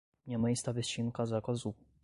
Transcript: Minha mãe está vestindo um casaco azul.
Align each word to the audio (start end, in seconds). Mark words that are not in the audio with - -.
Minha 0.25 0.39
mãe 0.39 0.51
está 0.51 0.71
vestindo 0.71 1.09
um 1.09 1.11
casaco 1.11 1.51
azul. 1.51 1.75